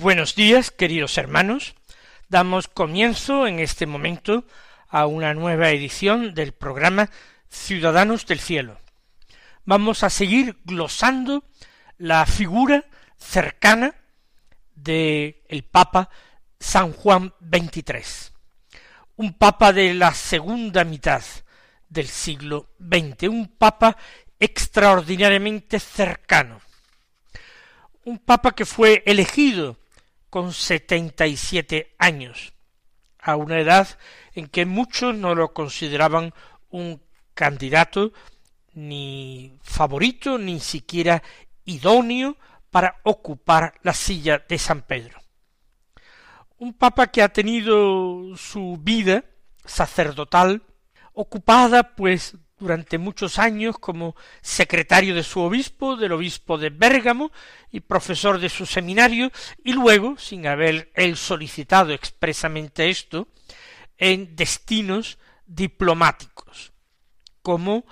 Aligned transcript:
Buenos 0.00 0.36
días, 0.36 0.70
queridos 0.70 1.18
hermanos. 1.18 1.74
Damos 2.28 2.68
comienzo 2.68 3.46
en 3.46 3.58
este 3.58 3.86
momento 3.86 4.44
a 4.88 5.06
una 5.06 5.34
nueva 5.34 5.70
edición 5.70 6.34
del 6.34 6.52
programa 6.52 7.10
Ciudadanos 7.48 8.24
del 8.26 8.38
Cielo. 8.38 8.78
Vamos 9.64 10.04
a 10.04 10.10
seguir 10.10 10.58
glosando 10.64 11.42
la 11.96 12.24
figura 12.26 12.84
cercana 13.16 13.94
de 14.76 15.42
Papa 15.70 16.10
San 16.60 16.92
Juan 16.92 17.34
XXIII, 17.40 18.32
un 19.16 19.32
papa 19.34 19.72
de 19.72 19.94
la 19.94 20.14
segunda 20.14 20.84
mitad 20.84 21.22
del 21.88 22.06
siglo 22.06 22.68
XX, 22.78 23.28
un 23.28 23.48
papa 23.48 23.96
extraordinariamente 24.38 25.80
cercano, 25.80 26.60
un 28.04 28.18
papa 28.18 28.52
que 28.52 28.64
fue 28.64 29.02
elegido 29.04 29.76
con 30.30 30.52
setenta 30.52 31.26
y 31.26 31.36
siete 31.36 31.94
años, 31.98 32.52
a 33.18 33.36
una 33.36 33.58
edad 33.58 33.88
en 34.34 34.46
que 34.46 34.66
muchos 34.66 35.14
no 35.14 35.34
lo 35.34 35.52
consideraban 35.52 36.32
un 36.70 37.02
candidato 37.34 38.12
ni 38.74 39.58
favorito, 39.62 40.38
ni 40.38 40.60
siquiera 40.60 41.22
idóneo 41.64 42.36
para 42.70 43.00
ocupar 43.02 43.74
la 43.82 43.94
silla 43.94 44.44
de 44.48 44.58
San 44.58 44.82
Pedro. 44.82 45.18
Un 46.58 46.74
papa 46.74 47.08
que 47.08 47.22
ha 47.22 47.28
tenido 47.28 48.36
su 48.36 48.78
vida 48.80 49.24
sacerdotal 49.64 50.62
ocupada 51.12 51.94
pues 51.94 52.36
durante 52.58 52.98
muchos 52.98 53.38
años 53.38 53.78
como 53.78 54.16
secretario 54.40 55.14
de 55.14 55.22
su 55.22 55.40
obispo, 55.40 55.96
del 55.96 56.12
obispo 56.12 56.58
de 56.58 56.70
Bérgamo 56.70 57.30
y 57.70 57.80
profesor 57.80 58.40
de 58.40 58.48
su 58.48 58.66
seminario, 58.66 59.30
y 59.64 59.72
luego, 59.72 60.18
sin 60.18 60.46
haber 60.46 60.90
él 60.94 61.16
solicitado 61.16 61.92
expresamente 61.92 62.90
esto, 62.90 63.28
en 63.96 64.36
destinos 64.36 65.18
diplomáticos, 65.46 66.72
como 67.42 67.84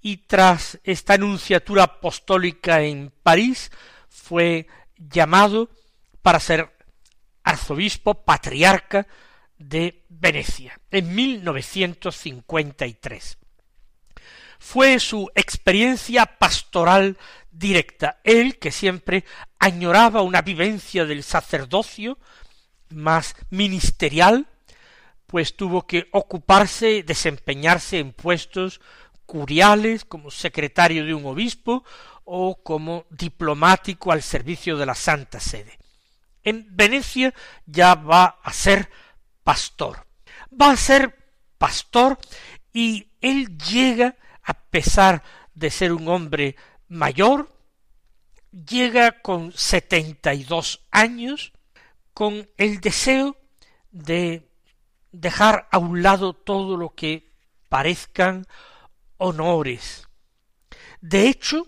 y 0.00 0.16
tras 0.18 0.78
esta 0.84 1.14
anunciatura 1.14 1.84
apostólica 1.84 2.82
en 2.82 3.10
París 3.22 3.72
fue 4.08 4.66
llamado 4.96 5.70
para 6.22 6.40
ser 6.40 6.75
arzobispo 7.46 8.24
patriarca 8.24 9.06
de 9.56 10.04
Venecia 10.08 10.80
en 10.90 11.14
1953. 11.14 13.38
Fue 14.58 14.98
su 14.98 15.30
experiencia 15.34 16.26
pastoral 16.26 17.16
directa, 17.50 18.20
él 18.24 18.58
que 18.58 18.72
siempre 18.72 19.24
añoraba 19.60 20.22
una 20.22 20.40
vivencia 20.42 21.04
del 21.04 21.22
sacerdocio 21.22 22.18
más 22.90 23.36
ministerial, 23.50 24.48
pues 25.26 25.54
tuvo 25.56 25.86
que 25.86 26.08
ocuparse, 26.12 27.04
desempeñarse 27.04 28.00
en 28.00 28.12
puestos 28.12 28.80
curiales 29.24 30.04
como 30.04 30.32
secretario 30.32 31.06
de 31.06 31.14
un 31.14 31.26
obispo 31.26 31.84
o 32.24 32.60
como 32.62 33.06
diplomático 33.10 34.10
al 34.10 34.22
servicio 34.22 34.76
de 34.76 34.86
la 34.86 34.96
Santa 34.96 35.38
Sede 35.38 35.78
en 36.46 36.64
Venecia 36.70 37.34
ya 37.66 37.96
va 37.96 38.38
a 38.42 38.52
ser 38.52 38.88
pastor. 39.42 40.06
Va 40.50 40.70
a 40.70 40.76
ser 40.76 41.34
pastor 41.58 42.18
y 42.72 43.10
él 43.20 43.58
llega, 43.58 44.16
a 44.42 44.54
pesar 44.54 45.22
de 45.54 45.70
ser 45.70 45.92
un 45.92 46.08
hombre 46.08 46.56
mayor, 46.88 47.52
llega 48.52 49.20
con 49.20 49.52
setenta 49.52 50.34
y 50.34 50.44
dos 50.44 50.86
años, 50.92 51.52
con 52.14 52.48
el 52.56 52.80
deseo 52.80 53.36
de 53.90 54.48
dejar 55.10 55.68
a 55.72 55.78
un 55.78 56.02
lado 56.02 56.32
todo 56.32 56.76
lo 56.76 56.94
que 56.94 57.32
parezcan 57.68 58.46
honores. 59.16 60.06
De 61.00 61.28
hecho, 61.28 61.66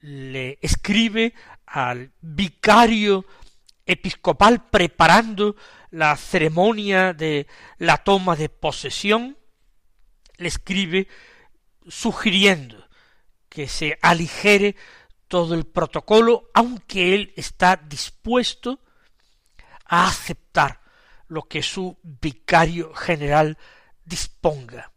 le 0.00 0.58
escribe 0.60 1.34
al 1.66 2.12
vicario 2.20 3.24
episcopal 3.86 4.68
preparando 4.68 5.56
la 5.90 6.16
ceremonia 6.16 7.12
de 7.12 7.46
la 7.78 7.98
toma 7.98 8.36
de 8.36 8.48
posesión, 8.48 9.36
le 10.36 10.48
escribe 10.48 11.08
sugiriendo 11.88 12.88
que 13.48 13.68
se 13.68 13.98
aligere 14.00 14.76
todo 15.28 15.54
el 15.54 15.64
protocolo, 15.64 16.50
aunque 16.54 17.14
él 17.14 17.32
está 17.36 17.76
dispuesto 17.76 18.80
a 19.86 20.06
aceptar 20.06 20.80
lo 21.28 21.42
que 21.42 21.62
su 21.62 21.98
vicario 22.02 22.94
general 22.94 23.58
disponga. 24.04 24.92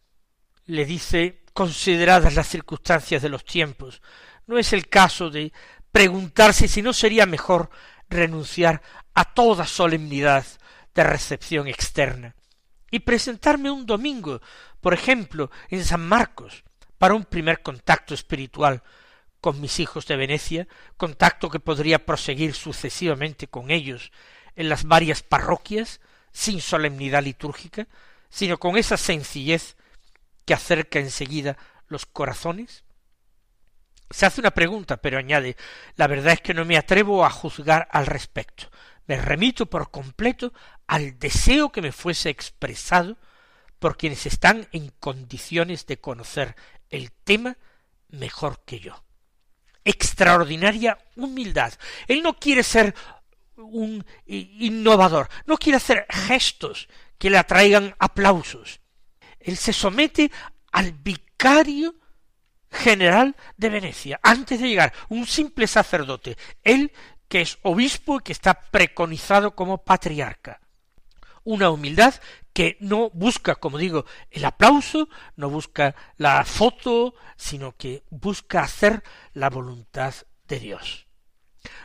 Le 0.65 0.85
dice, 0.85 1.43
consideradas 1.53 2.35
las 2.35 2.47
circunstancias 2.47 3.21
de 3.21 3.29
los 3.29 3.45
tiempos, 3.45 4.01
no 4.47 4.57
es 4.57 4.73
el 4.73 4.89
caso 4.89 5.29
de 5.29 5.53
preguntarse 5.91 6.67
si 6.67 6.81
no 6.81 6.91
sería 6.91 7.25
mejor 7.25 7.69
renunciar 8.09 8.81
a 9.13 9.33
toda 9.33 9.65
solemnidad 9.65 10.45
de 10.93 11.03
recepción 11.03 11.67
externa 11.67 12.35
y 12.91 12.99
presentarme 12.99 13.71
un 13.71 13.85
domingo, 13.85 14.41
por 14.79 14.93
ejemplo, 14.93 15.51
en 15.69 15.83
San 15.83 16.07
Marcos, 16.07 16.63
para 16.97 17.13
un 17.13 17.25
primer 17.25 17.61
contacto 17.61 18.13
espiritual 18.13 18.83
con 19.41 19.59
mis 19.59 19.79
hijos 19.79 20.07
de 20.07 20.15
Venecia, 20.15 20.67
contacto 20.97 21.49
que 21.49 21.59
podría 21.59 22.05
proseguir 22.05 22.53
sucesivamente 22.53 23.47
con 23.47 23.69
ellos 23.69 24.11
en 24.55 24.69
las 24.69 24.85
varias 24.85 25.21
parroquias, 25.21 25.99
sin 26.31 26.61
solemnidad 26.61 27.23
litúrgica, 27.23 27.87
sino 28.29 28.57
con 28.57 28.77
esa 28.77 28.97
sencillez 28.97 29.75
que 30.45 30.53
acerca 30.53 30.99
enseguida 30.99 31.57
los 31.87 32.05
corazones? 32.05 32.84
Se 34.09 34.25
hace 34.25 34.41
una 34.41 34.51
pregunta, 34.51 34.97
pero 34.97 35.17
añade 35.17 35.57
la 35.95 36.07
verdad 36.07 36.33
es 36.33 36.41
que 36.41 36.53
no 36.53 36.65
me 36.65 36.77
atrevo 36.77 37.25
a 37.25 37.29
juzgar 37.29 37.87
al 37.91 38.05
respecto. 38.05 38.69
Me 39.07 39.17
remito 39.17 39.67
por 39.67 39.91
completo 39.91 40.53
al 40.87 41.19
deseo 41.19 41.71
que 41.71 41.81
me 41.81 41.91
fuese 41.91 42.29
expresado 42.29 43.17
por 43.79 43.97
quienes 43.97 44.25
están 44.25 44.67
en 44.71 44.89
condiciones 44.99 45.85
de 45.85 45.99
conocer 45.99 46.55
el 46.89 47.11
tema 47.11 47.57
mejor 48.09 48.63
que 48.65 48.79
yo. 48.79 49.03
Extraordinaria 49.83 50.97
humildad. 51.15 51.73
Él 52.07 52.23
no 52.23 52.39
quiere 52.39 52.63
ser 52.63 52.95
un 53.57 54.05
innovador, 54.25 55.29
no 55.45 55.57
quiere 55.57 55.77
hacer 55.77 56.05
gestos 56.09 56.87
que 57.17 57.29
le 57.29 57.37
atraigan 57.37 57.95
aplausos. 57.99 58.79
Él 59.39 59.57
se 59.57 59.73
somete 59.73 60.31
al 60.71 60.91
vicario 60.91 61.95
general 62.75 63.35
de 63.57 63.69
Venecia, 63.69 64.19
antes 64.21 64.59
de 64.59 64.67
llegar, 64.67 64.93
un 65.09 65.25
simple 65.25 65.67
sacerdote, 65.67 66.37
él 66.63 66.91
que 67.27 67.41
es 67.41 67.57
obispo 67.63 68.17
y 68.17 68.21
que 68.21 68.31
está 68.31 68.53
preconizado 68.53 69.55
como 69.55 69.83
patriarca. 69.83 70.61
Una 71.43 71.69
humildad 71.69 72.15
que 72.53 72.77
no 72.79 73.09
busca, 73.11 73.55
como 73.55 73.77
digo, 73.77 74.05
el 74.31 74.45
aplauso, 74.45 75.09
no 75.35 75.49
busca 75.49 75.95
la 76.17 76.43
foto, 76.45 77.13
sino 77.35 77.75
que 77.75 78.03
busca 78.09 78.61
hacer 78.61 79.03
la 79.33 79.49
voluntad 79.49 80.13
de 80.47 80.59
Dios. 80.59 81.07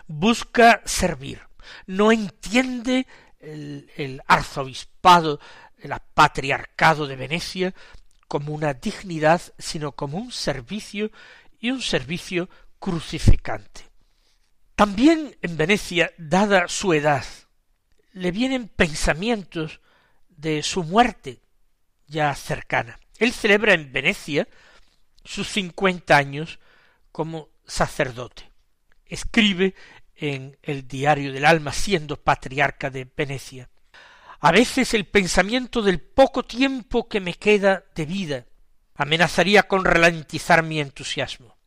Busca 0.07 0.83
servir. 0.85 1.43
No 1.87 2.13
entiende 2.13 3.07
el, 3.39 3.91
el 3.97 4.23
arzobispado, 4.27 5.41
el 5.79 5.93
patriarcado 6.15 7.07
de 7.07 7.17
Venecia 7.17 7.75
como 8.31 8.55
una 8.55 8.75
dignidad, 8.75 9.43
sino 9.59 9.91
como 9.91 10.17
un 10.17 10.31
servicio 10.31 11.11
y 11.59 11.73
un 11.73 11.83
servicio 11.83 12.49
crucificante. 12.79 13.81
También 14.77 15.37
en 15.43 15.57
Venecia, 15.57 16.13
dada 16.17 16.69
su 16.69 16.93
edad, 16.93 17.25
le 18.13 18.31
vienen 18.31 18.69
pensamientos 18.69 19.81
de 20.29 20.63
su 20.63 20.85
muerte 20.85 21.41
ya 22.07 22.33
cercana. 22.37 23.01
Él 23.19 23.33
celebra 23.33 23.75
en 23.75 23.93
Venecia 23.93 24.47
sus 25.25 25.49
cincuenta 25.49 26.17
años 26.17 26.61
como 27.11 27.49
sacerdote. 27.67 28.49
Escribe 29.07 29.75
en 30.15 30.57
el 30.63 30.87
diario 30.87 31.33
del 31.33 31.47
alma 31.47 31.73
siendo 31.73 32.17
patriarca 32.17 32.91
de 32.91 33.11
Venecia. 33.17 33.69
A 34.41 34.53
veces 34.53 34.95
el 34.95 35.05
pensamiento 35.05 35.83
del 35.83 36.01
poco 36.01 36.45
tiempo 36.45 37.09
que 37.09 37.21
me 37.21 37.35
queda 37.35 37.85
de 37.95 38.07
vida 38.07 38.47
amenazaría 38.95 39.65
con 39.65 39.85
ralentizar 39.85 40.63
mi 40.63 40.81
entusiasmo. 40.81 41.59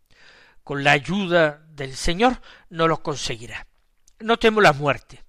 Con 0.64 0.84
la 0.84 0.92
ayuda 0.92 1.64
del 1.70 1.96
Señor 1.96 2.42
no 2.70 2.88
lo 2.88 3.04
conseguirá. 3.04 3.68
No 4.20 4.38
temo 4.38 4.60
la 4.60 4.74
muerte, 4.74 5.24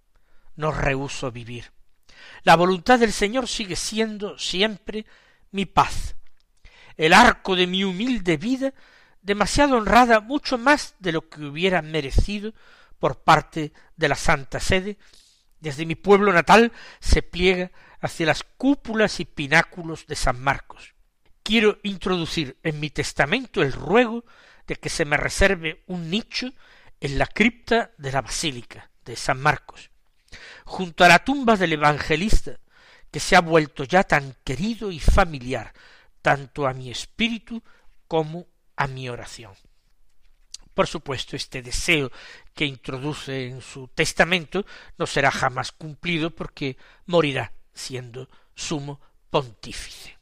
no 0.56 0.73
rehuso 0.73 1.31
vivir. 1.31 1.73
La 2.44 2.56
voluntad 2.56 2.99
del 2.99 3.12
Señor 3.12 3.47
sigue 3.47 3.76
siendo 3.76 4.38
siempre 4.38 5.05
mi 5.50 5.67
paz. 5.67 6.17
El 6.97 7.12
arco 7.12 7.56
de 7.56 7.67
mi 7.67 7.85
humilde 7.85 8.38
vida, 8.38 8.73
demasiado 9.20 9.76
honrada, 9.76 10.20
mucho 10.20 10.56
más 10.56 10.94
de 10.99 11.12
lo 11.12 11.29
que 11.29 11.43
hubiera 11.43 11.82
merecido 11.82 12.55
por 12.99 13.23
parte 13.23 13.73
de 13.97 14.08
la 14.08 14.14
Santa 14.14 14.61
Sede, 14.61 14.97
desde 15.64 15.87
mi 15.87 15.94
pueblo 15.94 16.31
natal 16.31 16.72
se 17.00 17.22
pliega 17.22 17.72
hacia 18.00 18.26
las 18.26 18.44
cúpulas 18.44 19.19
y 19.19 19.25
pináculos 19.25 20.06
de 20.06 20.14
San 20.14 20.38
Marcos. 20.38 20.94
Quiero 21.43 21.78
introducir 21.82 22.58
en 22.62 22.81
mi 22.81 22.90
testamento 22.90 23.62
el 23.62 23.72
ruego 23.72 24.26
de 24.66 24.76
que 24.76 24.90
se 24.90 25.06
me 25.06 25.16
reserve 25.16 25.82
un 25.87 26.11
nicho 26.11 26.52
en 27.00 27.19
la 27.19 27.26
cripta 27.26 27.93
de 27.96 28.12
la 28.12 28.20
Basílica 28.20 28.90
de 29.06 29.16
San 29.16 29.40
Marcos, 29.40 29.90
junto 30.66 31.02
a 31.02 31.08
la 31.08 31.25
tumba 31.25 31.56
del 31.56 31.72
evangelista, 31.72 32.61
que 33.11 33.20
se 33.20 33.34
ha 33.34 33.40
vuelto 33.40 33.84
ya 33.84 34.05
tan 34.05 34.37
querido 34.44 34.93
y 34.93 35.00
familiar 35.00 35.72
tanto 36.20 36.66
a 36.66 36.75
mi 36.75 36.90
espíritu 36.90 37.62
como 38.06 38.46
a 38.76 38.87
mi 38.87 39.08
oración. 39.08 39.55
Por 40.75 40.87
supuesto, 40.88 41.37
este 41.37 41.62
deseo 41.62 42.11
que 42.53 42.67
introduce 42.67 43.47
en 43.47 43.62
su 43.62 43.88
testamento 43.88 44.67
no 44.99 45.06
será 45.06 45.31
jamás 45.31 45.73
cumplido 45.73 46.31
porque 46.31 46.76
morirá 47.06 47.53
siendo 47.73 48.29
sumo 48.55 49.00
pontífice. 49.31 50.19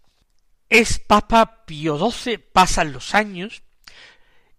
Es 0.69 0.99
Papa 0.99 1.65
Pío 1.67 1.99
XII, 1.99 2.39
pasan 2.39 2.93
los 2.93 3.15
años, 3.15 3.63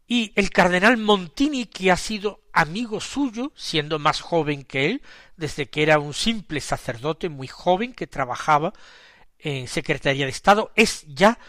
y 0.07 0.31
el 0.35 0.49
cardenal 0.51 0.97
Montini, 0.97 1.65
que 1.65 1.91
ha 1.91 1.97
sido 1.97 2.41
amigo 2.51 2.99
suyo, 2.99 3.51
siendo 3.55 3.99
más 3.99 4.21
joven 4.21 4.63
que 4.63 4.85
él, 4.87 5.01
desde 5.37 5.69
que 5.69 5.81
era 5.81 5.97
un 5.97 6.13
simple 6.13 6.59
sacerdote 6.59 7.29
muy 7.29 7.47
joven 7.47 7.93
que 7.93 8.05
trabajaba 8.05 8.73
en 9.39 9.67
Secretaría 9.67 10.25
de 10.25 10.31
Estado, 10.31 10.71
es 10.75 11.03
ya 11.07 11.39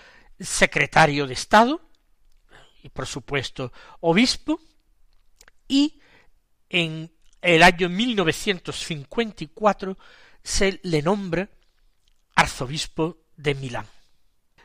secretario 0.40 1.26
de 1.26 1.34
Estado, 1.34 1.82
por 2.88 3.06
supuesto 3.06 3.72
obispo, 4.00 4.60
y 5.68 6.00
en 6.68 7.12
el 7.40 7.62
año 7.62 7.88
1954 7.88 9.96
se 10.42 10.80
le 10.82 11.02
nombra 11.02 11.48
arzobispo 12.34 13.18
de 13.36 13.54
Milán. 13.54 13.86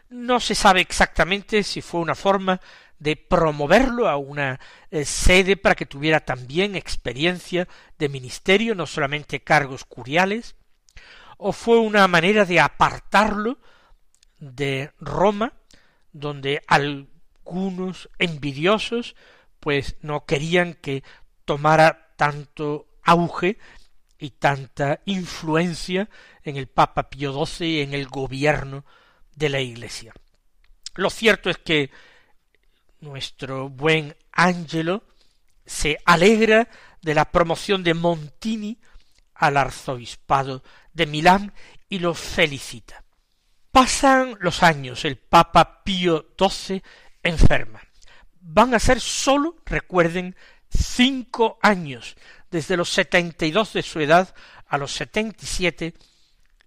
No 0.10 0.40
se 0.40 0.56
sabe 0.56 0.82
exactamente 0.82 1.62
si 1.64 1.82
fue 1.82 2.02
una 2.02 2.16
forma 2.16 2.60
de 3.00 3.16
promoverlo 3.16 4.10
a 4.10 4.18
una 4.18 4.60
eh, 4.92 5.06
sede 5.06 5.56
para 5.56 5.76
que 5.76 5.86
tuviera 5.86 6.20
también 6.20 6.76
experiencia 6.76 7.68
de 7.98 8.10
ministerio, 8.10 8.76
no 8.76 8.86
solamente 8.86 9.42
cargos 9.42 9.86
curiales, 9.86 10.56
o 11.38 11.54
fue 11.54 11.80
una 11.80 12.08
manera 12.08 12.44
de 12.44 12.60
apartarlo 12.60 13.58
de 14.40 14.92
Roma, 15.00 15.54
donde 16.12 16.62
al 16.68 17.08
algunos 17.46 18.10
envidiosos 18.20 19.16
pues 19.60 19.96
no 20.02 20.26
querían 20.26 20.74
que 20.76 21.04
tomara 21.46 22.14
tanto 22.16 22.88
auge 23.04 23.58
y 24.18 24.32
tanta 24.32 25.02
influencia 25.06 26.10
en 26.44 26.58
el 26.58 26.68
Papa 26.68 27.10
Pío 27.10 27.46
XII 27.46 27.68
y 27.68 27.82
en 27.82 27.94
el 27.94 28.08
gobierno 28.08 28.86
de 29.36 29.50
la 29.50 29.62
Iglesia. 29.62 30.14
Lo 30.96 31.10
cierto 31.10 31.50
es 31.50 31.58
que 31.58 31.92
nuestro 33.00 33.70
buen 33.70 34.16
Ángelo 34.32 35.04
se 35.66 35.98
alegra 36.06 36.68
de 37.02 37.14
la 37.14 37.32
promoción 37.32 37.84
de 37.84 37.94
Montini 37.94 38.80
al 39.36 39.56
arzobispado 39.58 40.64
de 40.94 41.06
Milán 41.06 41.54
y 41.88 42.00
lo 42.00 42.14
felicita. 42.14 43.04
Pasan 43.72 44.36
los 44.42 44.64
años, 44.64 45.06
el 45.06 45.18
Papa 45.18 45.84
Pío 45.84 46.34
XII 46.38 46.84
enferma. 47.24 47.82
Van 48.42 48.74
a 48.74 48.80
ser 48.80 49.00
sólo, 49.00 49.58
recuerden, 49.66 50.36
cinco 50.70 51.60
años, 51.62 52.16
desde 52.52 52.78
los 52.78 52.90
setenta 52.90 53.46
y 53.46 53.52
dos 53.52 53.74
de 53.74 53.84
su 53.84 54.00
edad 54.00 54.34
a 54.68 54.78
los 54.78 54.92
setenta 54.94 55.44
y 55.44 55.48
siete, 55.48 55.94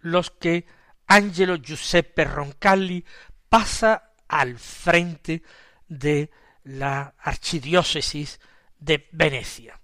los 0.00 0.30
que 0.30 0.66
Angelo 1.06 1.56
Giuseppe 1.56 2.25
Roncalli 2.25 3.04
pasa 3.49 4.12
al 4.28 4.59
frente 4.59 5.42
de 5.88 6.30
la 6.64 7.14
archidiócesis 7.18 8.40
de 8.78 9.09
Venecia. 9.12 9.78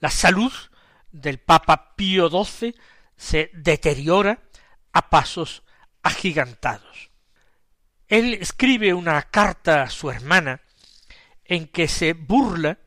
La 0.00 0.10
salud 0.10 0.52
del 1.12 1.38
Papa 1.38 1.94
Pío 1.96 2.28
XII 2.28 2.74
se 3.16 3.50
deteriora 3.52 4.42
a 4.92 5.10
pasos 5.10 5.62
agigantados. 6.02 7.09
Él 8.10 8.34
escribe 8.34 8.92
una 8.92 9.22
carta 9.22 9.82
a 9.82 9.88
su 9.88 10.10
hermana 10.10 10.60
en 11.44 11.68
que 11.68 11.86
se 11.86 12.12
burla 12.12 12.78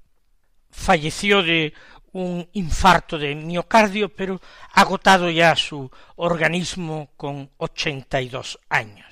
Falleció 0.71 1.43
de 1.43 1.75
un 2.13 2.49
infarto 2.53 3.19
de 3.19 3.35
miocardio, 3.35 4.09
pero 4.09 4.41
agotado 4.73 5.29
ya 5.29 5.55
su 5.55 5.91
organismo 6.15 7.11
con 7.15 7.51
ochenta 7.57 8.19
y 8.19 8.29
dos 8.29 8.57
años. 8.69 9.05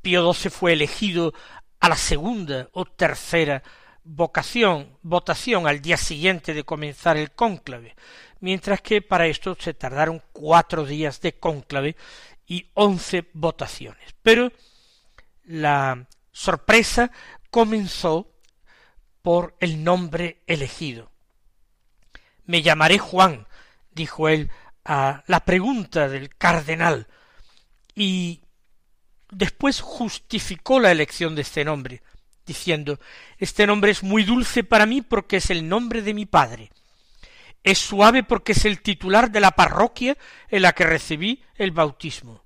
Pío 0.00 0.32
XII 0.32 0.50
fue 0.52 0.74
elegido 0.74 1.34
a 1.80 1.88
la 1.88 1.96
segunda 1.96 2.68
o 2.70 2.84
tercera 2.84 3.64
vocación, 4.04 4.96
votación 5.02 5.66
al 5.66 5.82
día 5.82 5.96
siguiente 5.96 6.54
de 6.54 6.62
comenzar 6.62 7.16
el 7.16 7.32
cónclave, 7.32 7.96
mientras 8.38 8.80
que 8.82 9.02
para 9.02 9.26
esto 9.26 9.56
se 9.58 9.74
tardaron 9.74 10.22
cuatro 10.32 10.86
días 10.86 11.20
de 11.20 11.36
cónclave 11.36 11.96
y 12.46 12.70
once 12.74 13.28
votaciones. 13.32 14.14
Pero 14.22 14.52
la 15.42 16.06
sorpresa 16.30 17.10
comenzó 17.50 18.30
por 19.22 19.56
el 19.58 19.82
nombre 19.82 20.44
elegido. 20.46 21.13
Me 22.46 22.62
llamaré 22.62 22.98
Juan, 22.98 23.46
dijo 23.92 24.28
él 24.28 24.50
a 24.84 25.24
la 25.26 25.40
pregunta 25.44 26.08
del 26.08 26.28
cardenal, 26.28 27.06
y 27.94 28.40
después 29.30 29.80
justificó 29.80 30.80
la 30.80 30.92
elección 30.92 31.34
de 31.34 31.42
este 31.42 31.64
nombre, 31.64 32.02
diciendo 32.46 32.98
Este 33.38 33.66
nombre 33.66 33.90
es 33.90 34.02
muy 34.02 34.24
dulce 34.24 34.64
para 34.64 34.86
mí 34.86 35.02
porque 35.02 35.36
es 35.36 35.50
el 35.50 35.68
nombre 35.68 36.02
de 36.02 36.14
mi 36.14 36.26
padre. 36.26 36.70
Es 37.62 37.78
suave 37.78 38.22
porque 38.22 38.52
es 38.52 38.64
el 38.66 38.82
titular 38.82 39.30
de 39.30 39.40
la 39.40 39.52
parroquia 39.52 40.18
en 40.48 40.62
la 40.62 40.72
que 40.72 40.84
recibí 40.84 41.42
el 41.56 41.70
bautismo. 41.70 42.44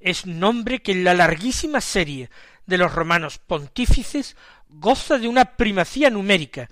Es 0.00 0.26
nombre 0.26 0.80
que 0.80 0.92
en 0.92 1.02
la 1.02 1.14
larguísima 1.14 1.80
serie 1.80 2.30
de 2.66 2.78
los 2.78 2.92
romanos 2.92 3.38
pontífices 3.38 4.36
goza 4.68 5.18
de 5.18 5.26
una 5.26 5.56
primacía 5.56 6.10
numérica. 6.10 6.68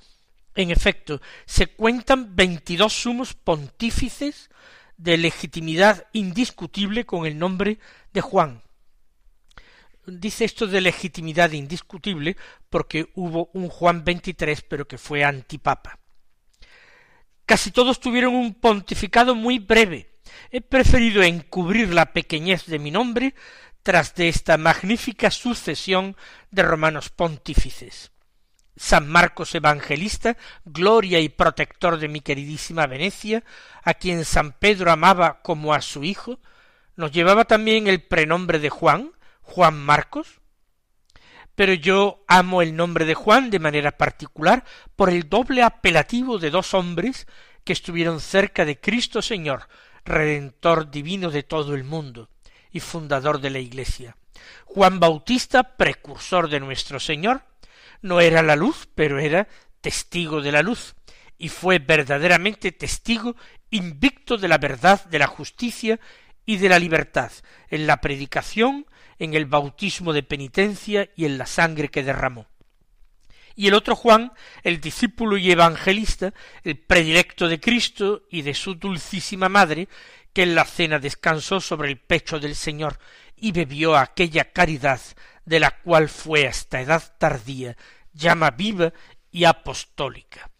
En 0.56 0.70
efecto, 0.70 1.20
se 1.44 1.66
cuentan 1.66 2.34
veintidós 2.34 2.94
sumos 2.94 3.34
pontífices 3.34 4.48
de 4.96 5.18
legitimidad 5.18 6.08
indiscutible 6.14 7.04
con 7.04 7.26
el 7.26 7.38
nombre 7.38 7.78
de 8.14 8.22
Juan. 8.22 8.62
Dice 10.06 10.46
esto 10.46 10.66
de 10.66 10.80
legitimidad 10.80 11.52
indiscutible 11.52 12.38
porque 12.70 13.10
hubo 13.14 13.50
un 13.52 13.68
Juan 13.68 14.02
XXIII 14.02 14.64
pero 14.66 14.88
que 14.88 14.96
fue 14.96 15.24
antipapa. 15.24 15.98
Casi 17.44 17.70
todos 17.70 18.00
tuvieron 18.00 18.34
un 18.34 18.54
pontificado 18.54 19.34
muy 19.34 19.58
breve. 19.58 20.16
He 20.50 20.62
preferido 20.62 21.22
encubrir 21.22 21.92
la 21.92 22.14
pequeñez 22.14 22.64
de 22.64 22.78
mi 22.78 22.90
nombre 22.90 23.34
tras 23.82 24.14
de 24.14 24.28
esta 24.28 24.56
magnífica 24.56 25.30
sucesión 25.30 26.16
de 26.50 26.62
romanos 26.62 27.10
pontífices. 27.10 28.10
San 28.76 29.08
Marcos 29.08 29.54
Evangelista, 29.54 30.36
gloria 30.64 31.20
y 31.20 31.28
protector 31.28 31.98
de 31.98 32.08
mi 32.08 32.20
queridísima 32.20 32.86
Venecia, 32.86 33.42
a 33.82 33.94
quien 33.94 34.24
San 34.24 34.52
Pedro 34.52 34.90
amaba 34.92 35.40
como 35.42 35.72
a 35.72 35.80
su 35.80 36.04
hijo, 36.04 36.38
nos 36.94 37.12
llevaba 37.12 37.44
también 37.44 37.86
el 37.86 38.02
prenombre 38.02 38.58
de 38.58 38.70
Juan, 38.70 39.12
Juan 39.42 39.78
Marcos, 39.78 40.40
pero 41.54 41.72
yo 41.72 42.22
amo 42.28 42.60
el 42.60 42.76
nombre 42.76 43.06
de 43.06 43.14
Juan 43.14 43.50
de 43.50 43.58
manera 43.58 43.96
particular 43.96 44.64
por 44.94 45.08
el 45.08 45.28
doble 45.28 45.62
apelativo 45.62 46.38
de 46.38 46.50
dos 46.50 46.74
hombres 46.74 47.26
que 47.64 47.72
estuvieron 47.72 48.20
cerca 48.20 48.64
de 48.64 48.78
Cristo 48.78 49.22
Señor, 49.22 49.68
Redentor 50.04 50.90
divino 50.90 51.30
de 51.30 51.42
todo 51.42 51.74
el 51.74 51.82
mundo 51.82 52.28
y 52.70 52.80
fundador 52.80 53.40
de 53.40 53.50
la 53.50 53.58
Iglesia. 53.58 54.16
Juan 54.66 55.00
Bautista, 55.00 55.76
precursor 55.76 56.48
de 56.48 56.60
nuestro 56.60 57.00
Señor, 57.00 57.42
no 58.02 58.20
era 58.20 58.42
la 58.42 58.56
luz, 58.56 58.88
pero 58.94 59.18
era 59.18 59.48
testigo 59.80 60.40
de 60.40 60.52
la 60.52 60.62
luz, 60.62 60.94
y 61.38 61.48
fue 61.48 61.78
verdaderamente 61.78 62.72
testigo 62.72 63.36
invicto 63.70 64.36
de 64.36 64.48
la 64.48 64.58
verdad, 64.58 65.04
de 65.06 65.18
la 65.18 65.26
justicia 65.26 66.00
y 66.44 66.56
de 66.56 66.68
la 66.68 66.78
libertad, 66.78 67.32
en 67.68 67.86
la 67.86 68.00
predicación, 68.00 68.86
en 69.18 69.34
el 69.34 69.46
bautismo 69.46 70.12
de 70.12 70.22
penitencia 70.22 71.10
y 71.16 71.24
en 71.24 71.38
la 71.38 71.46
sangre 71.46 71.88
que 71.88 72.02
derramó. 72.02 72.46
Y 73.54 73.68
el 73.68 73.74
otro 73.74 73.96
Juan, 73.96 74.32
el 74.62 74.80
discípulo 74.80 75.38
y 75.38 75.50
evangelista, 75.50 76.34
el 76.62 76.78
predilecto 76.78 77.48
de 77.48 77.58
Cristo 77.58 78.24
y 78.30 78.42
de 78.42 78.52
su 78.52 78.74
dulcísima 78.74 79.48
madre, 79.48 79.88
que 80.34 80.42
en 80.42 80.54
la 80.54 80.66
cena 80.66 80.98
descansó 80.98 81.60
sobre 81.60 81.88
el 81.88 81.98
pecho 81.98 82.38
del 82.38 82.54
Señor 82.54 82.98
y 83.34 83.52
bebió 83.52 83.96
aquella 83.96 84.52
caridad 84.52 85.00
de 85.46 85.60
la 85.60 85.80
cual 85.80 86.10
fue 86.10 86.46
hasta 86.46 86.82
edad 86.82 87.16
tardía 87.18 87.74
llama 88.12 88.50
viva 88.50 88.92
y 89.30 89.44
apostólica. 89.44 90.50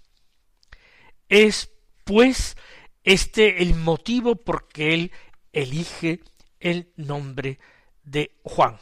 Es, 1.29 1.69
pues, 2.05 2.57
este 3.05 3.63
el 3.63 3.75
motivo 3.75 4.37
por 4.37 4.69
que 4.69 4.95
él 4.95 5.13
elige 5.53 6.21
el 6.61 6.93
nombre 6.97 7.59
de 8.03 8.39
Juan. 8.43 8.79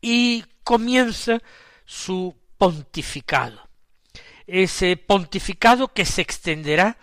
Y 0.00 0.44
comienza 0.62 1.40
su 1.84 2.36
pontificado. 2.56 3.68
Ese 4.46 4.96
pontificado 4.96 5.92
que 5.92 6.04
se 6.04 6.22
extenderá 6.22 6.96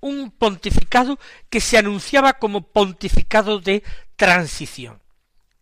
Un 0.00 0.30
pontificado 0.30 1.18
que 1.50 1.60
se 1.60 1.76
anunciaba 1.76 2.38
como 2.38 2.72
pontificado 2.72 3.60
de 3.60 3.84
transición. 4.16 5.02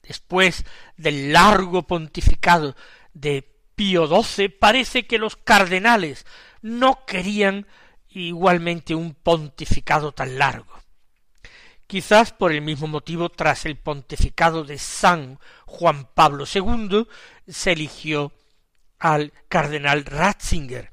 Después 0.03 0.65
del 0.97 1.33
largo 1.33 1.83
pontificado 1.85 2.77
de 3.13 3.57
Pío 3.75 4.07
XII, 4.07 4.51
parece 4.51 5.09
que 5.09 5.19
los 5.19 5.35
cardenales 5.35 6.27
no 6.63 7.05
querían 7.05 7.67
igualmente 8.09 8.95
un 8.95 9.15
pontificado 9.15 10.13
tan 10.13 10.39
largo. 10.39 10.73
Quizás 11.89 12.31
por 12.33 12.53
el 12.53 12.63
mismo 12.63 12.87
motivo, 12.87 13.31
tras 13.31 13.67
el 13.67 13.77
pontificado 13.77 14.63
de 14.63 14.79
San 14.79 15.41
Juan 15.65 16.09
Pablo 16.15 16.45
II, 16.53 17.09
se 17.49 17.73
eligió 17.73 18.33
al 18.99 19.33
cardenal 19.49 20.05
Ratzinger, 20.05 20.93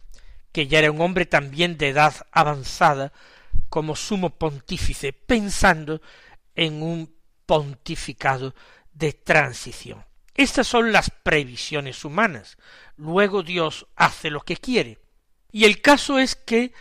que 0.52 0.68
ya 0.68 0.80
era 0.80 0.92
un 0.92 1.02
hombre 1.02 1.26
también 1.26 1.78
de 1.78 1.90
edad 1.90 2.14
avanzada, 2.32 3.12
como 3.70 3.96
sumo 3.96 4.32
pontífice, 4.32 5.14
pensando 5.14 6.02
en 6.56 6.84
un 6.84 7.16
pontificado 7.46 8.54
de 8.94 9.14
transición. 9.14 10.06
Estas 10.36 10.68
son 10.68 10.92
las 10.92 11.10
previsiones 11.10 12.06
humanas. 12.06 12.58
Luego 12.98 13.44
Dios 13.44 13.88
hace 13.96 14.30
lo 14.30 14.42
que 14.42 14.58
quiere. 14.58 15.00
Y 15.52 15.66
el 15.66 15.82
caso 15.82 16.18
es 16.18 16.36
que 16.36 16.74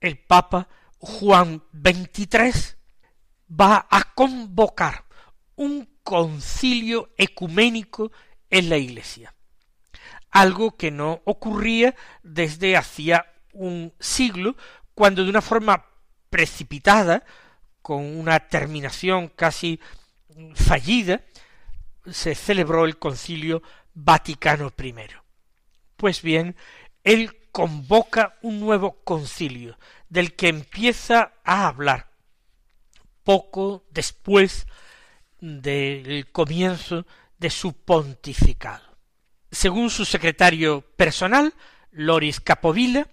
el 0.00 0.18
Papa 0.18 0.68
Juan 0.98 1.62
XXIII 1.72 2.76
va 3.50 3.86
a 3.90 4.14
convocar 4.14 5.04
un 5.56 5.88
concilio 6.02 7.12
ecuménico 7.16 8.12
en 8.48 8.68
la 8.68 8.76
Iglesia, 8.76 9.34
algo 10.30 10.76
que 10.76 10.90
no 10.90 11.22
ocurría 11.24 11.94
desde 12.22 12.76
hacía 12.76 13.32
un 13.52 13.92
siglo, 13.98 14.56
cuando 14.94 15.24
de 15.24 15.30
una 15.30 15.42
forma 15.42 15.86
precipitada, 16.28 17.24
con 17.82 18.04
una 18.04 18.38
terminación 18.40 19.28
casi 19.28 19.80
fallida, 20.54 21.22
se 22.10 22.34
celebró 22.34 22.84
el 22.84 22.98
concilio 22.98 23.62
Vaticano 23.94 24.72
I. 24.78 24.94
Pues 25.96 26.22
bien, 26.22 26.56
el 27.04 27.50
convoca 27.50 28.38
un 28.42 28.60
nuevo 28.60 29.00
concilio, 29.02 29.78
del 30.08 30.34
que 30.34 30.48
empieza 30.48 31.32
a 31.44 31.66
hablar 31.66 32.10
poco 33.24 33.84
después 33.90 34.66
del 35.40 36.30
comienzo 36.30 37.06
de 37.38 37.50
su 37.50 37.72
pontificado. 37.72 38.89
Según 39.50 39.90
su 39.90 40.04
secretario 40.04 40.82
personal, 40.96 41.54
Loris 41.92 42.40
Capovilla, 42.40 43.06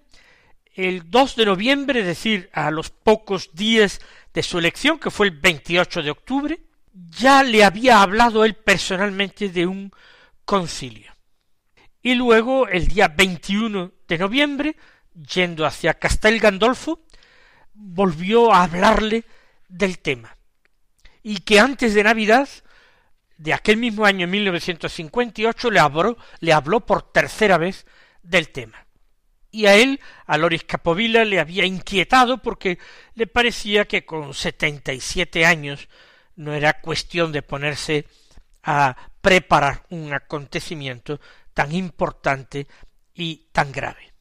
el 0.76 1.10
2 1.10 1.36
de 1.36 1.46
noviembre, 1.46 2.02
es 2.02 2.06
decir, 2.06 2.50
a 2.54 2.70
los 2.70 2.92
pocos 2.92 3.50
días 3.54 4.00
de 4.34 4.44
su 4.44 4.60
elección, 4.60 5.00
que 5.00 5.10
fue 5.10 5.28
el 5.28 5.40
28 5.40 6.04
de 6.04 6.12
octubre, 6.12 6.60
ya 6.94 7.44
le 7.44 7.64
había 7.64 8.02
hablado 8.02 8.46
él 8.46 8.54
personalmente 8.56 9.50
de 9.50 9.66
un 9.66 9.92
concilio. 10.46 11.12
Y 12.02 12.14
luego, 12.14 12.68
el 12.68 12.88
día 12.88 13.08
21 13.08 13.92
de 14.08 14.18
noviembre, 14.18 14.76
yendo 15.34 15.66
hacia 15.66 15.96
Castel 15.96 16.40
Gandolfo, 16.40 17.02
volvió 17.74 18.54
a 18.54 18.64
hablarle 18.64 19.26
del 19.68 20.00
tema. 20.00 20.38
Y 21.24 21.40
que 21.40 21.60
antes 21.60 21.94
de 21.94 22.04
Navidad 22.04 22.48
de 23.38 23.54
aquel 23.54 23.78
mismo 23.78 24.06
año 24.06 24.28
1958 24.28 25.72
le 25.72 25.80
habló, 25.80 26.18
le 26.40 26.54
habló 26.54 26.86
por 26.86 27.12
tercera 27.12 27.58
vez 27.58 27.86
del 28.24 28.50
tema. 28.50 28.88
Y 29.52 29.66
a 29.66 29.76
él, 29.76 30.00
a 30.26 30.38
Loris 30.38 30.64
Capovilla, 30.64 31.24
le 31.24 31.40
había 31.40 31.66
inquietado 31.66 32.42
porque 32.42 32.80
le 33.14 33.28
parecía 33.28 33.86
que 33.86 34.06
con 34.06 34.34
setenta 34.34 34.94
y 34.94 35.00
siete 35.00 35.46
años 35.46 35.88
no 36.36 36.54
era 36.54 36.82
cuestión 36.82 37.32
de 37.32 37.42
ponerse 37.42 38.06
a 38.64 38.96
preparar 39.22 39.86
un 39.90 40.14
acontecimiento 40.14 41.20
tan 41.54 41.74
importante 41.74 42.68
y 43.14 43.48
tan 43.52 43.72
grave. 43.72 44.14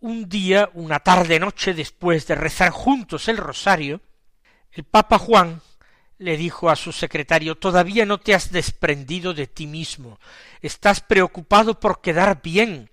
Un 0.00 0.28
día, 0.28 0.70
una 0.74 1.00
tarde 1.00 1.40
noche, 1.40 1.74
después 1.74 2.26
de 2.26 2.34
rezar 2.34 2.70
juntos 2.70 3.28
el 3.28 3.36
rosario, 3.36 4.00
el 4.72 4.84
Papa 4.84 5.18
Juan 5.18 5.60
le 6.18 6.36
dijo 6.36 6.68
a 6.68 6.76
su 6.76 6.92
secretario 6.92 7.56
todavía 7.56 8.04
no 8.04 8.18
te 8.18 8.34
has 8.34 8.50
desprendido 8.50 9.34
de 9.34 9.46
ti 9.46 9.66
mismo, 9.66 10.18
estás 10.60 11.00
preocupado 11.00 11.78
por 11.78 12.00
quedar 12.00 12.42
bien, 12.42 12.90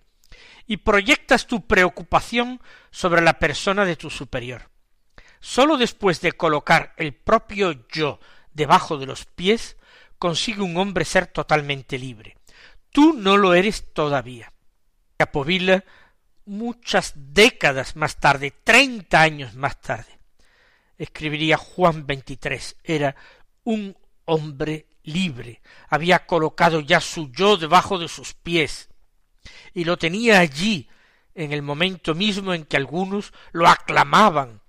y 0.67 0.77
proyectas 0.77 1.47
tu 1.47 1.65
preocupación 1.67 2.61
sobre 2.91 3.21
la 3.21 3.39
persona 3.39 3.85
de 3.85 3.95
tu 3.95 4.09
superior. 4.09 4.69
Sólo 5.39 5.77
después 5.77 6.21
de 6.21 6.31
colocar 6.31 6.93
el 6.97 7.13
propio 7.13 7.85
yo 7.91 8.19
debajo 8.53 8.97
de 8.97 9.05
los 9.05 9.25
pies, 9.25 9.77
consigue 10.17 10.61
un 10.61 10.77
hombre 10.77 11.05
ser 11.05 11.27
totalmente 11.27 11.99
libre. 11.99 12.37
Tú 12.89 13.13
no 13.13 13.37
lo 13.37 13.53
eres 13.53 13.93
todavía. 13.93 14.53
Capovilla, 15.17 15.83
muchas 16.45 17.13
décadas 17.15 17.95
más 17.95 18.19
tarde, 18.19 18.51
treinta 18.63 19.21
años 19.21 19.55
más 19.55 19.79
tarde, 19.81 20.14
escribiría 20.97 21.57
Juan 21.57 22.07
XXIII, 22.07 22.77
era 22.83 23.15
un 23.63 23.95
hombre 24.25 24.87
libre, 25.03 25.61
había 25.89 26.25
colocado 26.25 26.79
ya 26.79 26.99
su 26.99 27.31
yo 27.31 27.57
debajo 27.57 27.99
de 27.99 28.07
sus 28.07 28.33
pies, 28.33 28.89
y 29.73 29.83
lo 29.83 29.97
tenía 29.97 30.39
allí 30.39 30.89
en 31.35 31.51
el 31.51 31.61
momento 31.61 32.15
mismo 32.15 32.51
en 32.53 32.63
que 32.65 32.77
algunos 32.77 33.33
lo 33.51 33.67
aclamaban, 33.67 34.61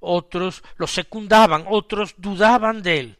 otros 0.00 0.62
lo 0.76 0.86
secundaban, 0.86 1.66
otros 1.68 2.14
dudaban 2.16 2.82
de 2.82 2.98
él. 2.98 3.18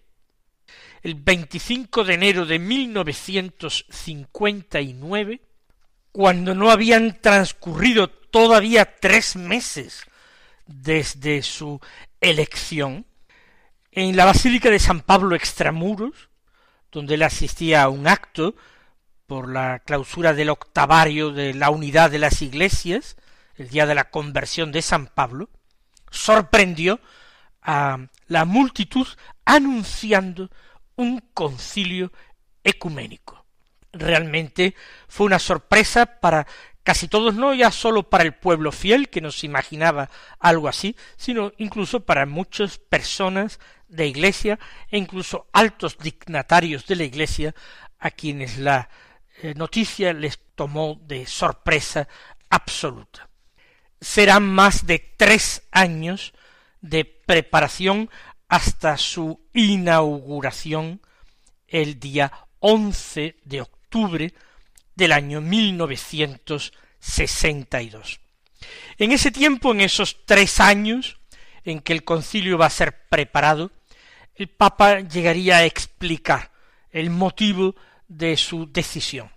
El 1.03 1.17
25 1.17 2.05
de 2.05 2.15
enero 2.15 2.47
de 2.47 2.59
1959, 2.61 5.43
cuando 6.13 6.55
no 6.55 6.71
habían 6.71 7.21
transcurrido 7.21 8.09
todavía 8.09 8.97
tres 9.01 9.37
meses 9.37 10.07
desde 10.67 11.43
su 11.43 11.81
elección, 12.23 13.05
en 13.91 14.17
la 14.17 14.25
Basílica 14.25 14.71
de 14.71 14.79
San 14.79 15.03
Pablo 15.03 15.35
Extramuros, 15.35 16.31
donde 16.91 17.15
él 17.15 17.23
asistía 17.23 17.83
a 17.83 17.89
un 17.91 18.07
acto 18.07 18.55
por 19.27 19.51
la 19.51 19.81
clausura 19.81 20.33
del 20.33 20.49
octavario 20.49 21.31
de 21.31 21.53
la 21.53 21.71
unidad 21.71 22.11
de 22.11 22.19
las 22.19 22.41
iglesias, 22.41 23.17
el 23.57 23.69
día 23.69 23.85
de 23.87 23.95
la 23.95 24.11
conversión 24.11 24.73
de 24.73 24.81
San 24.81 25.09
Pablo, 25.09 25.51
sorprendió 26.11 27.01
a 27.61 28.07
la 28.29 28.45
multitud 28.45 29.07
anunciando 29.45 30.51
un 30.97 31.21
concilio 31.35 32.13
ecuménico. 32.65 33.45
Realmente 33.93 34.75
fue 35.09 35.27
una 35.27 35.39
sorpresa 35.39 36.07
para 36.07 36.47
casi 36.83 37.09
todos, 37.09 37.35
no 37.35 37.55
ya 37.55 37.71
sólo 37.71 38.09
para 38.09 38.25
el 38.25 38.35
pueblo 38.35 38.73
fiel 38.73 39.09
que 39.09 39.21
nos 39.21 39.45
imaginaba 39.45 40.11
algo 40.39 40.69
así, 40.69 40.97
sino 41.17 41.53
incluso 41.59 42.01
para 42.01 42.27
muchas 42.27 42.79
personas 42.79 43.61
de 43.89 44.07
iglesia 44.07 44.59
e 44.91 44.99
incluso 44.99 45.47
altos 45.53 45.99
dignatarios 45.99 46.87
de 46.87 46.97
la 46.97 47.05
iglesia 47.05 47.55
a 47.99 48.11
quienes 48.11 48.59
la 48.59 48.89
eh, 49.43 49.55
noticia 49.55 50.13
les 50.13 50.39
tomó 50.55 51.01
de 51.03 51.27
sorpresa 51.27 52.09
absoluta. 52.51 53.29
Serán 54.01 54.45
más 54.45 54.87
de 54.87 54.99
tres 55.17 55.63
años 55.71 56.33
de 56.81 57.05
preparación 57.05 58.11
hasta 58.49 58.97
su 58.97 59.41
inauguración 59.53 61.01
el 61.69 62.01
día 62.01 62.33
11 62.59 63.37
de 63.45 63.61
octubre 63.61 64.35
del 64.95 65.13
año 65.13 65.41
1962. 65.41 68.21
En 68.99 69.13
ese 69.13 69.31
tiempo, 69.31 69.73
en 69.73 69.81
esos 69.81 70.25
tres 70.25 70.61
años 70.61 71.19
en 71.65 71.81
que 71.81 71.93
el 71.93 72.03
concilio 72.05 72.59
va 72.59 72.67
a 72.67 72.71
ser 72.71 73.09
preparado, 73.09 73.71
el 74.35 74.49
Papa 74.49 74.99
llegaría 75.01 75.59
a 75.59 75.65
explicar 75.65 76.51
el 76.91 77.11
motivo 77.11 77.77
de 78.09 78.37
su 78.37 78.69
decisión. 78.71 79.31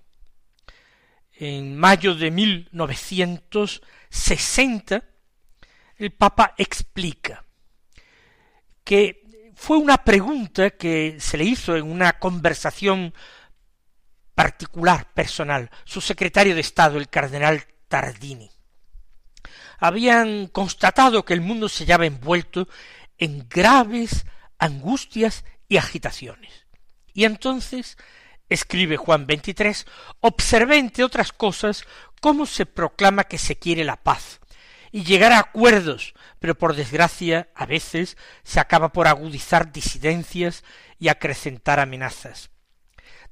En 1.37 1.77
mayo 1.77 2.15
de 2.15 2.31
1960, 2.31 5.03
el 5.97 6.11
Papa 6.11 6.55
explica 6.57 7.45
que 8.83 9.23
fue 9.55 9.77
una 9.77 9.97
pregunta 9.97 10.71
que 10.71 11.17
se 11.19 11.37
le 11.37 11.45
hizo 11.45 11.75
en 11.75 11.89
una 11.89 12.19
conversación 12.19 13.13
particular, 14.35 15.11
personal, 15.13 15.71
su 15.85 16.01
secretario 16.01 16.53
de 16.53 16.61
Estado, 16.61 16.97
el 16.97 17.09
cardenal 17.09 17.65
Tardini. 17.87 18.51
Habían 19.79 20.47
constatado 20.47 21.25
que 21.25 21.33
el 21.33 21.41
mundo 21.41 21.69
se 21.69 21.85
hallaba 21.85 22.05
envuelto 22.05 22.67
en 23.17 23.47
graves 23.49 24.25
angustias 24.59 25.45
y 25.67 25.77
agitaciones. 25.77 26.65
Y 27.13 27.23
entonces, 27.23 27.97
escribe 28.49 28.97
Juan 28.97 29.25
XXIII, 29.25 29.85
observé 30.19 30.77
entre 30.77 31.03
otras 31.03 31.31
cosas 31.31 31.85
cómo 32.21 32.45
se 32.45 32.65
proclama 32.65 33.25
que 33.25 33.37
se 33.37 33.57
quiere 33.57 33.83
la 33.83 34.03
paz 34.03 34.39
y 34.91 35.03
llegar 35.03 35.31
a 35.31 35.39
acuerdos, 35.39 36.13
pero 36.39 36.57
por 36.57 36.75
desgracia 36.75 37.49
a 37.55 37.65
veces 37.65 38.17
se 38.43 38.59
acaba 38.59 38.91
por 38.93 39.07
agudizar 39.07 39.71
disidencias 39.71 40.63
y 40.99 41.09
acrecentar 41.09 41.79
amenazas. 41.79 42.49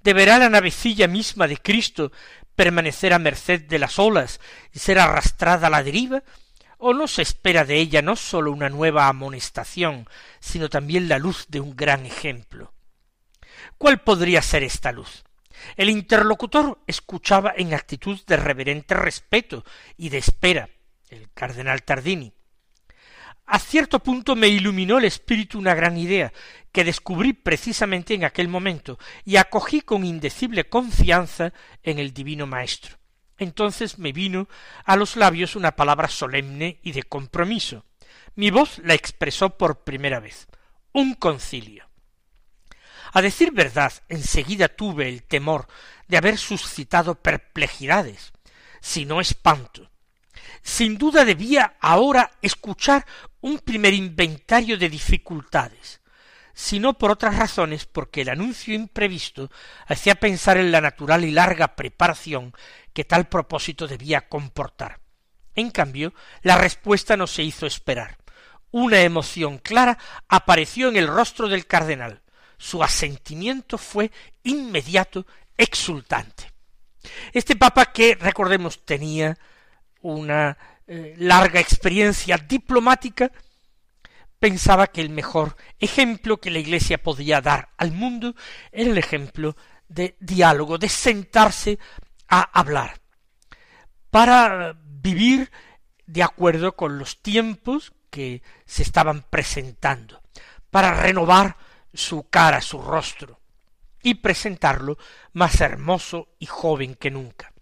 ¿Deberá 0.04 0.38
la 0.38 0.50
navecilla 0.50 1.08
misma 1.08 1.48
de 1.48 1.58
Cristo 1.58 2.12
permanecer 2.56 3.14
a 3.14 3.20
merced 3.20 3.62
de 3.62 3.80
las 3.80 3.98
olas 4.00 4.42
y 4.74 4.80
ser 4.80 5.00
arrastrada 5.00 5.68
a 5.68 5.70
la 5.70 5.82
deriva? 5.82 6.24
¿O 6.78 6.94
no 6.94 7.08
se 7.08 7.22
espera 7.22 7.64
de 7.64 7.78
ella 7.78 8.02
no 8.02 8.18
sólo 8.18 8.52
una 8.52 8.68
nueva 8.68 9.08
amonestación, 9.08 10.10
sino 10.42 10.70
también 10.70 11.08
la 11.08 11.20
luz 11.20 11.46
de 11.48 11.62
un 11.62 11.76
gran 11.78 12.06
ejemplo? 12.06 12.74
¿Cuál 13.78 14.02
podría 14.02 14.42
ser 14.42 14.64
esta 14.64 14.92
luz? 14.92 15.24
El 15.78 15.90
interlocutor 15.90 16.82
escuchaba 16.86 17.54
en 17.56 17.74
actitud 17.74 18.20
de 18.28 18.36
reverente 18.36 18.96
respeto 18.96 19.64
y 19.96 20.10
de 20.10 20.18
espera, 20.18 20.70
el 21.10 21.32
cardenal 21.32 21.84
Tardini. 21.84 22.34
A 23.46 23.60
cierto 23.60 24.00
punto 24.00 24.36
me 24.36 24.48
iluminó 24.48 24.98
el 24.98 25.06
espíritu 25.06 25.60
una 25.60 25.76
gran 25.76 25.98
idea, 25.98 26.32
que 26.72 26.84
descubrí 26.84 27.34
precisamente 27.34 28.14
en 28.14 28.24
aquel 28.24 28.48
momento, 28.48 28.98
y 29.26 29.36
acogí 29.36 29.82
con 29.82 30.06
indecible 30.06 30.70
confianza 30.70 31.54
en 31.84 32.00
el 32.00 32.14
divino 32.14 32.48
Maestro. 32.48 32.98
Entonces 33.38 34.00
me 34.00 34.12
vino 34.12 34.48
a 34.86 34.96
los 34.96 35.16
labios 35.16 35.56
una 35.56 35.76
palabra 35.76 36.08
solemne 36.08 36.80
y 36.84 36.94
de 36.94 37.04
compromiso. 37.04 37.86
Mi 38.36 38.50
voz 38.50 38.80
la 38.80 38.94
expresó 38.94 39.58
por 39.58 39.84
primera 39.84 40.20
vez. 40.20 40.48
Un 40.92 41.14
concilio. 41.14 41.88
A 43.12 43.22
decir 43.22 43.52
verdad, 43.52 43.94
enseguida 44.10 44.70
tuve 44.70 45.10
el 45.10 45.24
temor 45.24 45.68
de 46.08 46.18
haber 46.18 46.38
suscitado 46.38 47.16
perplejidades, 47.16 48.34
si 48.82 49.06
no 49.06 49.22
espanto, 49.22 49.92
sin 50.64 50.98
duda 50.98 51.26
debía 51.26 51.76
ahora 51.82 52.32
escuchar 52.42 53.06
un 53.42 53.60
primer 53.60 53.94
inventario 53.94 54.78
de 54.78 54.90
dificultades, 54.90 56.02
sino 56.54 56.98
por 56.98 57.12
otras 57.12 57.38
razones 57.38 57.86
porque 57.86 58.22
el 58.22 58.30
anuncio 58.30 58.74
imprevisto 58.74 59.52
hacía 59.86 60.16
pensar 60.16 60.58
en 60.58 60.72
la 60.72 60.80
natural 60.80 61.26
y 61.26 61.32
larga 61.32 61.76
preparación 61.76 62.54
que 62.94 63.04
tal 63.04 63.28
propósito 63.28 63.88
debía 63.88 64.30
comportar. 64.30 65.02
En 65.56 65.70
cambio, 65.70 66.14
la 66.42 66.58
respuesta 66.58 67.18
no 67.18 67.28
se 67.28 67.44
hizo 67.44 67.66
esperar. 67.66 68.18
Una 68.72 69.02
emoción 69.02 69.60
clara 69.60 69.98
apareció 70.28 70.90
en 70.90 70.96
el 70.96 71.08
rostro 71.08 71.48
del 71.48 71.68
cardenal. 71.68 72.22
Su 72.58 72.82
asentimiento 72.82 73.78
fue 73.78 74.12
inmediato, 74.44 75.28
exultante. 75.58 76.52
Este 77.34 77.56
papa 77.56 77.88
que, 77.88 78.16
recordemos, 78.16 78.86
tenía 78.86 79.38
una 80.04 80.58
eh, 80.86 81.16
larga 81.18 81.60
experiencia 81.60 82.38
diplomática, 82.38 83.32
pensaba 84.38 84.88
que 84.88 85.02
el 85.02 85.10
mejor 85.10 85.56
ejemplo 85.80 86.40
que 86.40 86.52
la 86.52 86.60
Iglesia 86.60 87.02
podía 87.02 87.42
dar 87.42 87.70
al 87.78 87.94
mundo 87.94 88.36
era 88.72 88.92
el 88.92 88.98
ejemplo 88.98 89.56
de 89.88 90.18
diálogo, 90.20 90.78
de 90.78 90.90
sentarse 90.90 91.80
a 92.28 92.42
hablar, 92.42 93.00
para 94.10 94.76
vivir 94.84 95.50
de 96.06 96.24
acuerdo 96.24 96.76
con 96.76 97.00
los 97.00 97.22
tiempos 97.22 97.94
que 98.10 98.44
se 98.66 98.84
estaban 98.84 99.24
presentando, 99.30 100.22
para 100.70 100.94
renovar 100.94 101.56
su 101.94 102.30
cara, 102.30 102.60
su 102.60 102.82
rostro, 102.82 103.40
y 104.02 104.16
presentarlo 104.16 104.98
más 105.32 105.62
hermoso 105.62 106.28
y 106.38 106.46
joven 106.46 106.96
que 106.96 107.10
nunca. 107.10 107.53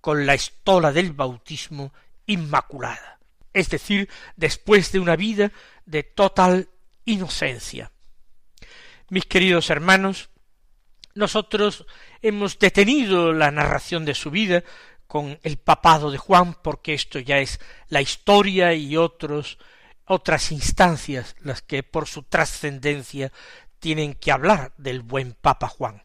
con 0.00 0.26
la 0.26 0.34
estola 0.34 0.92
del 0.92 1.12
bautismo 1.12 1.92
inmaculada, 2.26 3.18
es 3.52 3.70
decir, 3.70 4.08
después 4.36 4.92
de 4.92 5.00
una 5.00 5.16
vida 5.16 5.52
de 5.84 6.02
total 6.02 6.68
inocencia. 7.04 7.92
Mis 9.08 9.24
queridos 9.26 9.70
hermanos, 9.70 10.30
nosotros 11.14 11.84
hemos 12.22 12.58
detenido 12.58 13.32
la 13.32 13.50
narración 13.50 14.04
de 14.04 14.14
su 14.14 14.30
vida 14.30 14.64
con 15.06 15.38
el 15.42 15.58
papado 15.58 16.10
de 16.10 16.16
Juan, 16.16 16.54
porque 16.62 16.94
esto 16.94 17.18
ya 17.18 17.38
es 17.38 17.60
la 17.88 18.00
historia 18.00 18.72
y 18.72 18.96
otras 18.96 19.58
instancias 20.52 21.36
las 21.40 21.60
que 21.60 21.82
por 21.82 22.08
su 22.08 22.22
trascendencia 22.22 23.30
tienen 23.78 24.14
que 24.14 24.32
hablar 24.32 24.72
del 24.78 25.02
buen 25.02 25.34
Papa 25.34 25.68
Juan. 25.68 26.02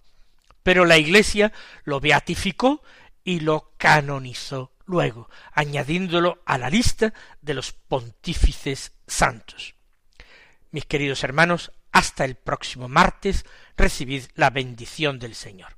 Pero 0.62 0.83
la 0.83 0.97
Iglesia 0.97 1.53
lo 1.86 2.01
beatificó 2.01 2.83
y 3.23 3.39
lo 3.39 3.71
canonizó 3.77 4.73
luego, 4.86 5.29
añadiéndolo 5.53 6.41
a 6.45 6.57
la 6.57 6.69
lista 6.69 7.13
de 7.41 7.53
los 7.53 7.71
pontífices 7.71 8.91
santos. 9.07 9.76
Mis 10.71 10.86
queridos 10.86 11.23
hermanos, 11.23 11.71
hasta 11.91 12.25
el 12.25 12.36
próximo 12.36 12.88
martes, 12.88 13.45
recibid 13.75 14.23
la 14.36 14.49
bendición 14.49 15.19
del 15.19 15.36
Señor. 15.36 15.77